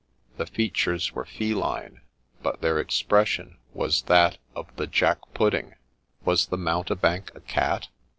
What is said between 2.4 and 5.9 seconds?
but their expression was that of the Jack Pudding I